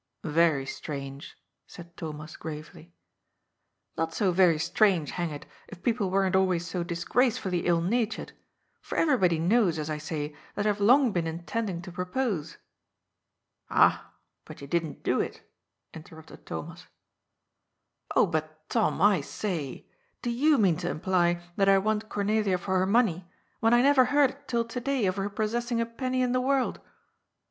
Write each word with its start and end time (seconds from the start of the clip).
"Very 0.23 0.65
strange," 0.65 1.37
said 1.67 1.95
Thomas 1.95 2.35
gravely. 2.35 2.85
*^ 2.85 2.91
Not 3.99 4.15
so 4.15 4.31
very 4.31 4.57
strange, 4.57 5.11
hang 5.11 5.29
it, 5.29 5.45
if 5.67 5.83
people 5.83 6.09
weren't 6.09 6.35
always 6.35 6.65
so 6.65 6.83
disgracefully 6.83 7.67
ill 7.67 7.81
natured, 7.81 8.31
for 8.81 8.97
everybody 8.97 9.37
knows, 9.37 9.77
as 9.77 9.91
I 9.91 9.99
say, 9.99 10.35
that 10.55 10.65
I 10.65 10.69
have 10.69 10.79
long 10.79 11.11
been 11.11 11.27
intending 11.27 11.83
to 11.83 11.91
propose."" 11.91 12.57
Ah, 13.69 14.11
but 14.43 14.59
you 14.59 14.65
didn't 14.65 15.03
do 15.03 15.19
it," 15.21 15.47
interrupted 15.93 16.47
Thomas. 16.47 16.87
>" 17.51 18.15
Oh, 18.15 18.25
but, 18.25 18.67
Tom, 18.69 19.03
I 19.03 19.21
say: 19.21 19.85
do 20.23 20.31
you 20.31 20.57
mean 20.57 20.77
to 20.77 20.89
imply 20.89 21.43
that 21.57 21.69
I 21.69 21.77
want 21.77 22.09
Cornelia 22.09 22.57
for 22.57 22.79
her 22.79 22.87
money, 22.87 23.29
when 23.59 23.71
I 23.75 23.83
never 23.83 24.05
heard 24.05 24.47
till 24.47 24.65
to 24.65 24.79
day 24.79 25.05
of 25.05 25.17
her 25.17 25.29
possessing 25.29 25.79
a 25.79 25.85
penny 25.85 26.23
in 26.23 26.31
the 26.31 26.41
world 26.41 26.79